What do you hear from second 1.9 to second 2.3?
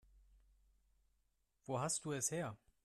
du